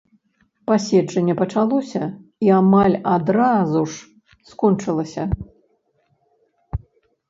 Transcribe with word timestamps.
Паседжанне 0.69 1.35
пачалося, 1.41 2.01
і 2.47 2.51
амаль 2.61 2.97
адразу 3.15 3.81
ж 3.95 4.53
скончылася. 4.53 5.23